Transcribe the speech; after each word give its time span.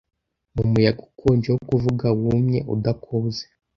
mu 0.55 0.63
muyaga 0.71 1.01
ukonje 1.09 1.47
wo 1.53 1.59
kuvuga 1.69 2.05
wumye 2.21 2.59
udakuze 2.73 3.43